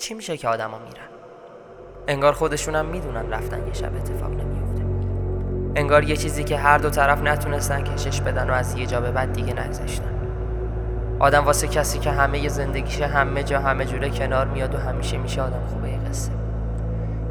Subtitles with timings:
[0.00, 1.08] چی میشه که آدما میرن؟
[2.08, 4.84] انگار خودشونم می‌دونن رفتن یه شب اتفاق نمیفته
[5.76, 9.10] انگار یه چیزی که هر دو طرف نتونستن کشش بدن و از یه جا به
[9.10, 10.14] بعد دیگه نگذشتن.
[11.18, 15.42] آدم واسه کسی که همه زندگیشه همه جا همه جوره کنار میاد و همیشه میشه
[15.42, 16.32] آدم خوبه یه قصه.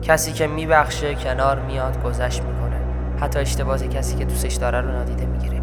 [0.02, 2.80] کسی که میبخشه کنار میاد گذشت می‌کنه.
[3.22, 5.62] حتی اشتباه کسی که دوستش داره رو نادیده می‌گیره.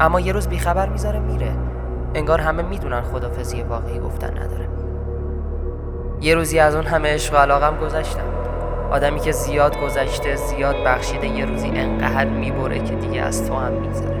[0.00, 1.52] اما یه روز بیخبر می‌ذاره میره.
[2.14, 4.77] انگار همه می‌دونن خدافزی واقعی گفتن نداره.
[6.20, 8.20] یه روزی از اون همه عشق و علاقم گذشتم.
[8.90, 13.72] آدمی که زیاد گذشته زیاد بخشیده یه روزی انقدر می‌بره که دیگه از تو هم
[13.72, 14.18] میگذره.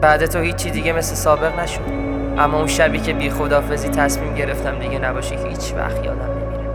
[0.00, 1.80] بعد تو هیچی دیگه مثل سابق نشد.
[2.38, 6.70] اما اون شبی که بی خدافزی تصمیم گرفتم دیگه نباشه هیچ وقت یادم نمیره.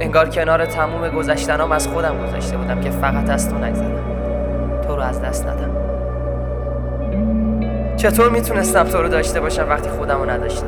[0.00, 4.02] انگار کنار تموم گذشتنام از خودم گذاشته بودم که فقط از تو نگذرم.
[4.88, 5.70] تو رو از دست ندم.
[7.96, 10.66] چطور می‌تونستم تو رو داشته باشم وقتی خودم رو نداشتم؟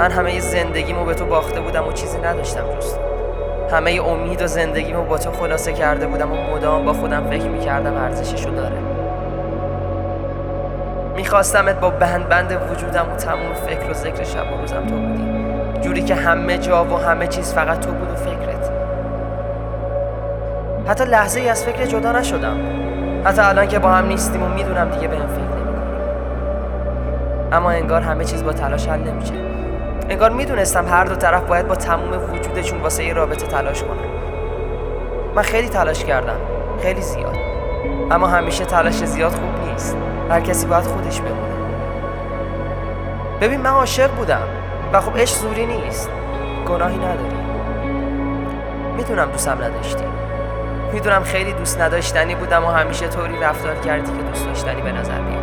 [0.00, 2.94] من همه زندگیمو به تو باخته بودم و چیزی نداشتم جز
[3.72, 7.94] همه امید و زندگیمو با تو خلاصه کرده بودم و مدام با خودم فکر می‌کردم
[7.94, 8.76] ارزششو داره.
[11.16, 15.24] میخواستمت با بند بند وجودم و تموم فکر و ذکر شب و روزم تو بودی.
[15.80, 18.70] جوری که همه جا و همه چیز فقط تو بود و فکرت.
[20.86, 22.56] حتی لحظه ای از فکر جدا نشدم.
[23.24, 25.92] حتی الان که با هم نیستیم و می‌دونم دیگه به این فکر نمی‌کنم
[27.52, 29.59] اما انگار همه چیز با تلاش حل نمیشه.
[30.10, 34.10] انگار می‌دونستم هر دو طرف باید با تموم وجودشون واسه یه رابطه تلاش کنن.
[35.34, 36.36] من خیلی تلاش کردم.
[36.82, 37.36] خیلی زیاد.
[38.10, 39.96] اما همیشه تلاش زیاد خوب نیست.
[40.30, 41.54] هر کسی باید خودش بمونه.
[43.40, 44.48] ببین من عاشق بودم
[44.92, 46.10] و خب عشق زوری نیست.
[46.68, 47.36] گناهی نداری.
[48.96, 50.04] می‌دونم دوستم نداشتی.
[50.92, 55.20] می‌دونم خیلی دوست نداشتنی بودم و همیشه طوری رفتار کردی که دوست داشتنی به نظر
[55.20, 55.42] بیاد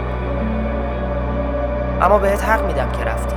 [2.02, 3.36] اما بهت حق میدم که رفتی.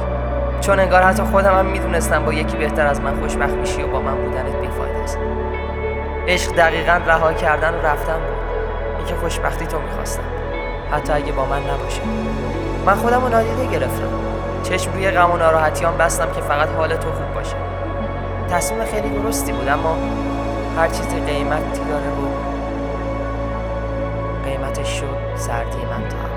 [0.61, 4.01] چون انگار حتی خودم هم می‌دونستم با یکی بهتر از من خوشبخت میشی و با
[4.01, 5.18] من بودنت بیفاید است.
[6.29, 8.39] عشق دقیقا رها کردن و رفتن بود.
[8.98, 10.23] اینکه خوشبختی تو می‌خواستم.
[10.92, 12.01] حتی اگه با من نباشه.
[12.86, 14.08] من خودم رو نادیده گرفتم.
[14.62, 17.57] چشم روی غم و ناراحتیام بستم که فقط حال تو خوب باشه.
[18.51, 19.96] تصمیم خیلی درستی بود اما
[20.79, 22.27] هر چیزی قیمتی داره و
[24.45, 26.30] قیمتش شد سردی من تا